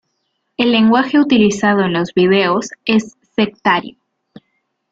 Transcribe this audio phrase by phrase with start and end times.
[0.57, 3.97] El lenguaje utilizado en los videos es sectario.